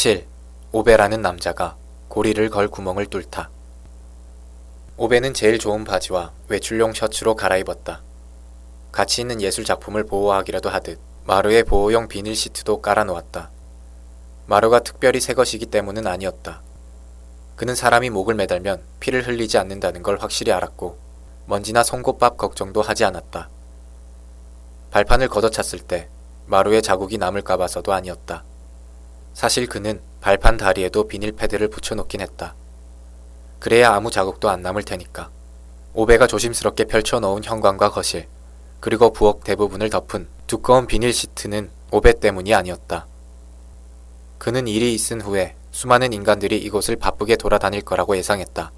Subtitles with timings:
[0.00, 0.28] 7.
[0.70, 3.50] 오베라는 남자가 고리를 걸 구멍을 뚫다.
[4.96, 8.02] 오베는 제일 좋은 바지와 외출용 셔츠로 갈아입었다.
[8.92, 13.50] 가치 있는 예술 작품을 보호하기라도 하듯 마루에 보호용 비닐 시트도 깔아놓았다.
[14.46, 16.62] 마루가 특별히 새 것이기 때문은 아니었다.
[17.56, 20.96] 그는 사람이 목을 매달면 피를 흘리지 않는다는 걸 확실히 알았고
[21.46, 23.50] 먼지나 송곳밥 걱정도 하지 않았다.
[24.92, 26.08] 발판을 걷어찼을 때
[26.46, 28.44] 마루에 자국이 남을까 봐서도 아니었다.
[29.38, 32.56] 사실 그는 발판 다리에도 비닐 패드를 붙여놓긴 했다.
[33.60, 35.30] 그래야 아무 자국도 안 남을 테니까.
[35.94, 38.26] 오베가 조심스럽게 펼쳐놓은 현관과 거실,
[38.80, 43.06] 그리고 부엌 대부분을 덮은 두꺼운 비닐 시트는 오베 때문이 아니었다.
[44.38, 48.72] 그는 일이 있은 후에 수많은 인간들이 이곳을 바쁘게 돌아다닐 거라고 예상했다.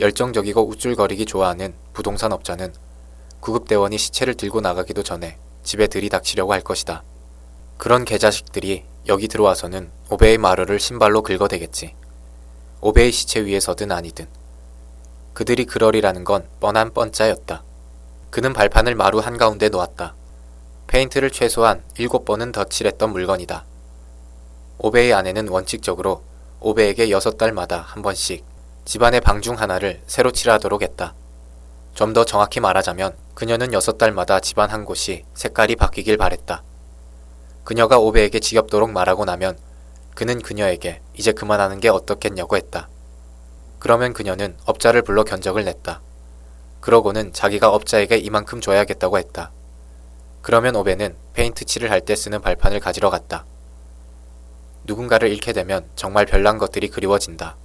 [0.00, 2.74] 열정적이고 우쭐거리기 좋아하는 부동산 업자는
[3.38, 7.04] 구급대원이 시체를 들고 나가기도 전에 집에 들이닥치려고 할 것이다.
[7.76, 11.94] 그런 개자식들이 여기 들어와서는 오베의 마루를 신발로 긁어대겠지.
[12.80, 14.26] 오베의 시체 위에서든 아니든.
[15.32, 17.62] 그들이 그러리라는 건 뻔한 뻔짜였다.
[18.30, 20.14] 그는 발판을 마루 한가운데 놓았다.
[20.88, 23.64] 페인트를 최소한 7번은 더 칠했던 물건이다.
[24.78, 26.22] 오베의 아내는 원칙적으로
[26.60, 28.44] 오베에게 6달마다 한 번씩
[28.84, 31.14] 집안의 방 중 하나를 새로 칠하도록 했다.
[31.94, 36.62] 좀 더 정확히 말하자면 그녀는 6달마다 집안 한 곳이 색깔이 바뀌길 바랬다.
[37.68, 39.58] 그녀가 오베에게 지겹도록 말하고 나면
[40.14, 42.88] 그는 그녀에게 이제 그만하는 게 어떻겠냐고 했다.
[43.78, 46.00] 그러면 그녀는 업자를 불러 견적을 냈다.
[46.80, 49.52] 그러고는 자기가 업자에게 이만큼 줘야겠다고 했다.
[50.40, 53.44] 그러면 오베는 페인트 칠을 할 때 쓰는 발판을 가지러 갔다.
[54.84, 57.58] 누군가를 잃게 되면 정말 별난 것들이 그리워진다.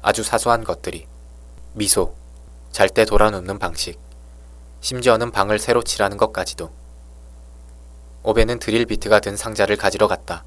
[0.00, 1.06] 아주 사소한 것들이.
[1.74, 2.14] 미소,
[2.72, 4.00] 잘 때 돌아눕는 방식,
[4.80, 6.85] 심지어는 방을 새로 칠하는 것까지도.
[8.28, 10.44] 오베는 드릴 비트가 든 상자를 가지러 갔다.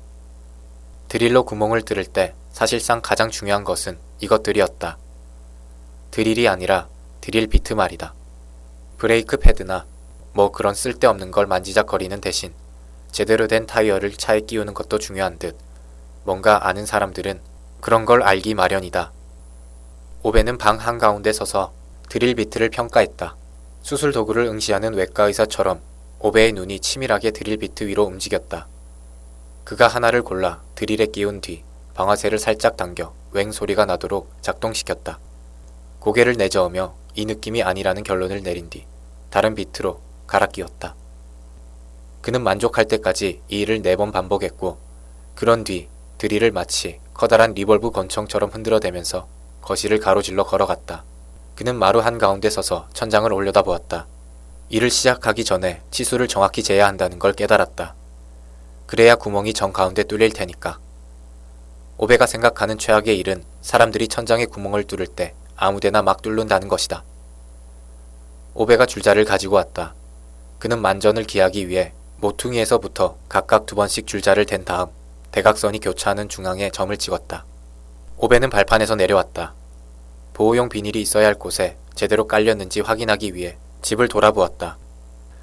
[1.08, 4.98] 드릴로 구멍을 뚫을 때 사실상 가장 중요한 것은 이것들이었다.
[6.12, 6.90] 드릴이 아니라
[7.22, 8.14] 드릴 비트 말이다.
[8.98, 9.86] 브레이크 패드나
[10.34, 12.54] 뭐 그런 쓸데없는 걸 만지작거리는 대신
[13.14, 15.56] 제대로 된 타이어를 차에 끼우는 것도 중요한 듯
[16.26, 17.40] 뭔가 아는 사람들은
[17.80, 19.14] 그런 걸 알기 마련이다.
[20.24, 21.72] 오베는 방 한가운데 서서
[22.10, 23.38] 드릴 비트를 평가했다.
[23.84, 25.80] 수술 도구를 응시하는 외과 의사처럼
[26.22, 28.68] 오베의 눈이 치밀하게 드릴 비트 위로 움직였다.
[29.64, 31.64] 그가 하나를 골라 드릴에 끼운 뒤
[31.94, 35.20] 방아쇠를 살짝 당겨 웽 소리가 나도록 작동시켰다.
[36.00, 38.86] 고개를 내저으며 이 느낌이 아니라는 결론을 내린 뒤
[39.30, 40.96] 다른 비트로 갈아 끼웠다.
[42.22, 44.78] 그는 만족할 때까지 이 일을 네 번 반복했고
[45.36, 45.88] 그런 뒤
[46.18, 49.28] 드릴을 마치 커다란 리볼버 권총처럼 흔들어대면서
[49.62, 51.06] 거실을 가로질러 걸어갔다.
[51.56, 54.08] 그는 마루 한가운데 서서 천장을 올려다보았다.
[54.72, 57.96] 일을 시작하기 전에 치수를 정확히 재야 한다는 걸 깨달았다.
[58.86, 60.78] 그래야 구멍이 정 가운데 뚫릴 테니까.
[61.98, 67.04] 오베가 생각하는 최악의 일은 사람들이 천장에 구멍을 뚫을 때 아무데나 막 뚫는다는 것이다.
[68.54, 69.96] 오베가 줄자를 가지고 왔다.
[70.60, 74.90] 그는 만전을 기하기 위해 모퉁이에서부터 각각 두 번씩 줄자를 댄 다음
[75.32, 77.44] 대각선이 교차하는 중앙에 점을 찍었다.
[78.18, 79.56] 오베는 발판에서 내려왔다.
[80.34, 84.78] 보호용 비닐이 있어야 할 곳에 제대로 깔렸는지 확인하기 위해 집을 돌아보았다.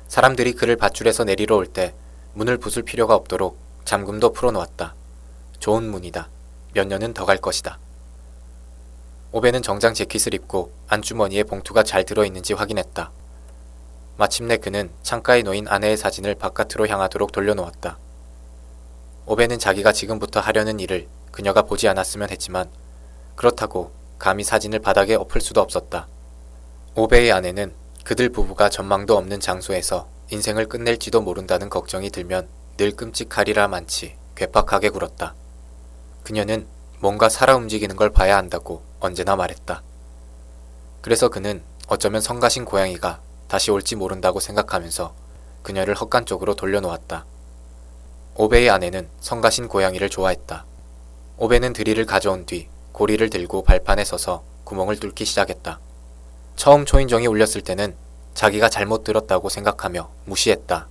[0.08, 1.94] 사람들이 그를 밧줄에서 내리러 올 때
[2.34, 4.94] 문을 부술 필요가 없도록 잠금도 풀어놓았다.
[5.58, 6.28] 좋은 문이다.
[6.74, 7.78] 몇 년은 더 갈 것이다.
[9.32, 13.10] 오베는 정장 재킷을 입고 안주머니에 봉투가 잘 들어있는지 확인했다.
[14.18, 17.98] 마침내 그는 창가에 놓인 아내의 사진을 바깥으로 향하도록 돌려놓았다.
[19.26, 22.70] 오베는 자기가 지금부터 하려는 일을 그녀가 보지 않았으면 했지만
[23.34, 26.06] 그렇다고 감히 사진을 바닥에 엎을 수도 없었다.
[26.94, 27.74] 오베의 아내는
[28.06, 35.34] 그들 부부가 전망도 없는 장소에서 인생을 끝낼지도 모른다는 걱정이 들면 늘 끔찍하리라 많지 괴팍하게 굴었다.
[36.22, 36.68] 그녀는
[37.00, 39.82] 뭔가 살아 움직이는 걸 봐야 한다고 언제나 말했다.
[41.02, 45.12] 그래서 그는 어쩌면 성가신 고양이가 다시 올지 모른다고 생각하면서
[45.64, 47.26] 그녀를 헛간 쪽으로 돌려놓았다.
[48.36, 50.64] 오베의 아내는 성가신 고양이를 좋아했다.
[51.38, 55.80] 오베는 드릴을 가져온 뒤 고리를 들고 발판에 서서 구멍을 뚫기 시작했다.
[56.56, 57.94] 처음 초인종이 울렸을 때는
[58.32, 60.88] 자기가 잘못 들었다고 생각하며 무시했다.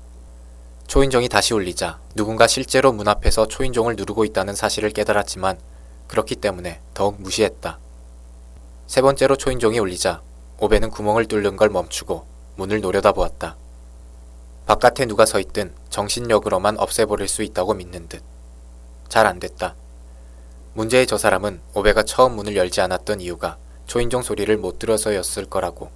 [0.88, 5.58] 초인종이 다시 울리자 누군가 실제로 문 앞에서 초인종을 누르고 있다는 사실을 깨달았지만
[6.08, 7.80] 그렇기 때문에 더욱 무시했다.
[8.86, 10.22] 세 번째로 초인종이 울리자
[10.60, 12.26] 오베는 구멍을 뚫는 걸 멈추고
[12.58, 13.58] 문을 노려다보았다.
[14.68, 18.24] 바깥에 누가 서 있든 정신력으로만 없애버릴 수 있다고 믿는 듯.
[19.10, 19.76] 잘 안 됐다.
[20.74, 25.90] 문제의 저 사람은 오베가 처음 문을 열지 않았던 이유가 초인종 소리를 못 들어서였을 거라고.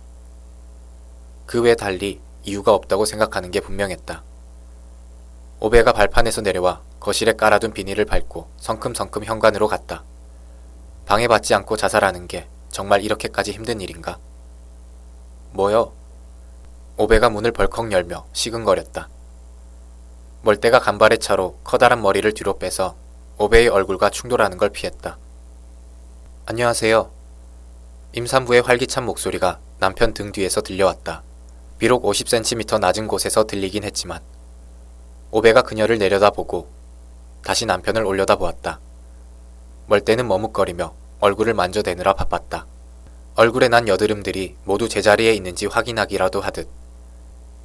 [1.45, 4.23] 그 외 달리 이유가 없다고 생각하는 게 분명했다.
[5.59, 10.03] 오베가 발판에서 내려와 거실에 깔아둔 비닐을 밟고 성큼성큼 현관으로 갔다.
[11.05, 14.19] 방해받지 않고 자살하는 게 정말 이렇게까지 힘든 일인가?
[15.51, 15.91] 뭐요?
[16.97, 19.09] 오베가 문을 벌컥 열며 시근거렸다.
[20.43, 22.95] 멀대가 간발의 차로 커다란 머리를 뒤로 빼서
[23.37, 25.17] 오베의 얼굴과 충돌하는 걸 피했다.
[26.45, 27.18] 안녕하세요.
[28.11, 31.21] 임산부의 활기찬 목소리가 남편 등 뒤에서 들려왔다.
[31.77, 34.19] 비록 50cm 낮은 곳에서 들리긴 했지만
[35.29, 36.67] 오베가 그녀를 내려다보고
[37.43, 38.79] 다시 남편을 올려다보았다.
[39.85, 42.65] 멀대는 머뭇거리며 얼굴을 만져대느라 바빴다.
[43.35, 46.67] 얼굴에 난 여드름들이 모두 제자리에 있는지 확인하기라도 하듯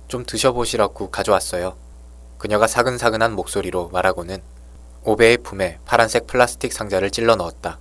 [0.08, 1.74] 좀 드셔보시라고 가져왔어요.
[2.36, 4.42] 그녀가 사근사근한 목소리로 말하고는
[5.04, 7.78] 오베의 품에 파란색 플라스틱 상자를 찔러 넣었다.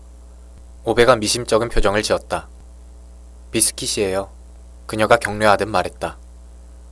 [0.86, 2.48] 오베가 미심쩍은 표정을 지었다.
[3.54, 4.32] 비스킷이에요.
[4.88, 6.18] 그녀가 격려하듯 말했다.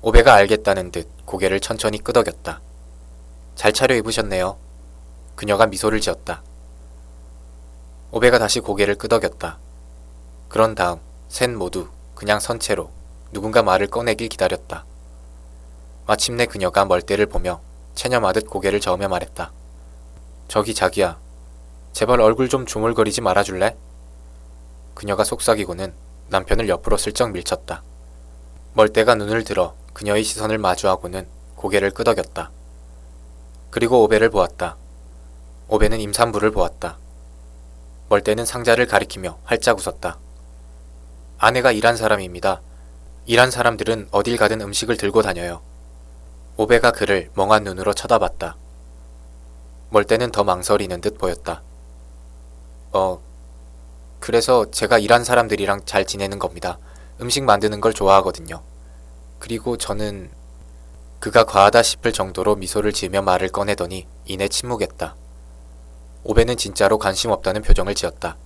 [0.04, 2.62] 오베가 알겠다는 듯 고개를 천천히 끄덕였다.
[3.56, 4.58] 잘 차려 입으셨네요.
[5.36, 6.44] 그녀가 미소를 지었다.
[8.12, 9.58] 오베가 다시 고개를 끄덕였다.
[10.50, 11.00] 그런 다음
[11.30, 12.92] 셋 모두 그냥 선체로
[13.32, 14.86] 누군가 말을 꺼내길 기다렸다.
[16.06, 17.60] 마침내 그녀가 멀대를 보며
[17.96, 19.52] 체념하듯 고개를 저으며 말했다.
[20.48, 21.18] 저기 자기야.
[21.92, 23.76] 제발 얼굴 좀 조물거리지 말아줄래?
[24.94, 27.84] 그녀가 속삭이고는 남편을 옆으로 슬쩍 밀쳤다.
[28.74, 32.52] 멀대가 눈을 들어 그녀의 시선을 마주하고는 고개를 끄덕였다.
[33.70, 34.78] 그리고 오베를 보았다.
[35.68, 36.98] 오베는 임산부를 보았다.
[38.08, 40.20] 멀대는 상자를 가리키며 활짝 웃었다.
[41.38, 42.62] 아내가 일한 사람입니다.
[43.26, 45.62] 일한 사람들은 어딜 가든 음식을 들고 다녀요.
[46.56, 48.56] 오베가 그를 멍한 눈으로 쳐다봤다.
[49.90, 51.62] 멀때는 더 망설이는 듯 보였다.
[52.94, 53.22] 어,
[54.22, 56.78] 그래서 제가 일한 사람들이랑 잘 지내는 겁니다.
[57.20, 58.62] 음식 만드는 걸 좋아하거든요.
[59.40, 60.30] 그리고 저는
[61.20, 65.16] 그가 과하다 싶을 정도로 미소를 지으며 말을 꺼내더니 이내 침묵했다.
[66.24, 68.38] 오베는 진짜로 관심 없다는 표정을 지었다.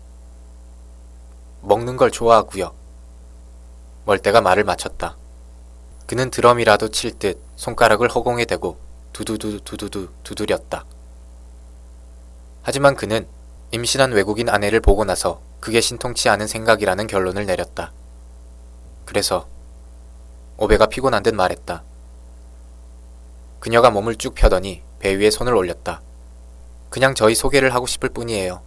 [1.62, 2.74] 먹는 걸 좋아하고요.
[4.06, 5.18] 멀때가 말을 마쳤다.
[6.08, 8.78] 그는 드럼이라도 칠 듯 손가락을 허공에 대고
[9.12, 10.86] 두두두 두두두 두드렸다.
[12.64, 13.28] 하지만 그는
[13.76, 17.92] 임신한 외국인 아내를 보고 나서 그게 신통치 않은 생각이라는 결론을 내렸다.
[19.04, 19.50] 그래서
[20.56, 21.84] 오베가 피곤한 듯 말했다.
[23.60, 26.02] 그녀가 몸을 쭉 펴더니 배 위에 손을 올렸다.
[26.90, 28.62] 그냥 저희 소개를 하고 싶을 뿐이에요.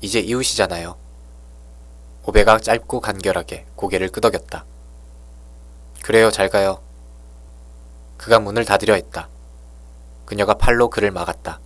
[0.00, 0.94] 이제 이웃이잖아요.
[2.24, 4.64] 오베가 짧고 간결하게 고개를 끄덕였다.
[6.04, 6.80] 그래요, 잘 가요.
[8.16, 9.28] 그가 문을 닫으려 했다.
[10.24, 11.58] 그녀가 팔로 그를 막았다.